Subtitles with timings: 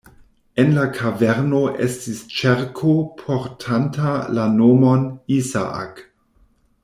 [0.61, 5.07] En la kaverno estis ĉerko portanta la nomon
[5.39, 6.05] "Isaak".